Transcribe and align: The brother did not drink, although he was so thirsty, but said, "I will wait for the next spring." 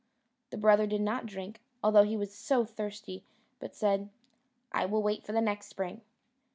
The 0.49 0.57
brother 0.57 0.87
did 0.87 1.01
not 1.01 1.27
drink, 1.27 1.59
although 1.83 2.01
he 2.01 2.17
was 2.17 2.33
so 2.33 2.65
thirsty, 2.65 3.23
but 3.59 3.75
said, 3.75 4.09
"I 4.71 4.87
will 4.87 5.03
wait 5.03 5.23
for 5.23 5.31
the 5.33 5.41
next 5.41 5.67
spring." 5.67 6.01